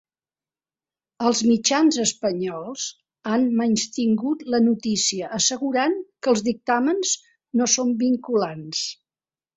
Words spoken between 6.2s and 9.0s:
que els dictàmens no són vinculants.